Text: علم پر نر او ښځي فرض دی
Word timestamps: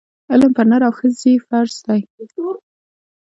علم 0.31 0.51
پر 0.57 0.65
نر 0.71 0.81
او 0.87 0.93
ښځي 0.99 1.33
فرض 1.47 1.75
دی 1.87 2.01